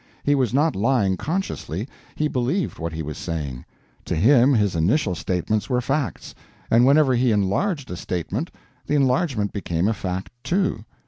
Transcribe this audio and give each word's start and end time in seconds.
He 0.23 0.33
was 0.33 0.51
not 0.51 0.75
lying 0.75 1.15
consciously; 1.15 1.87
he 2.15 2.27
believed 2.27 2.79
what 2.79 2.91
he 2.91 3.03
was 3.03 3.19
saying. 3.19 3.65
To 4.05 4.15
him, 4.15 4.51
his 4.55 4.75
initial 4.75 5.13
statements 5.13 5.69
were 5.69 5.79
facts, 5.79 6.33
and 6.71 6.87
whenever 6.87 7.13
he 7.13 7.31
enlarged 7.31 7.91
a 7.91 7.95
statement, 7.95 8.49
the 8.87 8.95
enlargement 8.95 9.53
became 9.53 9.87
a 9.87 9.93
fact 9.93 10.31
too. 10.43 10.85